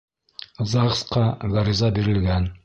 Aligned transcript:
ЗАГС-ҡа 0.71 1.27
ғариза 1.53 1.91
бирелгән. 1.99 2.51